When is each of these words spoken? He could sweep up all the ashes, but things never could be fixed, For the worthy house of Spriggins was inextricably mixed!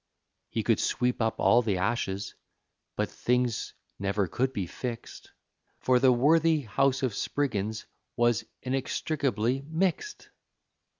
He 0.49 0.63
could 0.63 0.79
sweep 0.79 1.21
up 1.21 1.39
all 1.39 1.61
the 1.61 1.77
ashes, 1.77 2.33
but 2.95 3.07
things 3.11 3.75
never 3.99 4.25
could 4.27 4.51
be 4.51 4.65
fixed, 4.65 5.29
For 5.77 5.99
the 5.99 6.11
worthy 6.11 6.61
house 6.61 7.03
of 7.03 7.13
Spriggins 7.13 7.85
was 8.15 8.43
inextricably 8.63 9.61
mixed! 9.69 10.29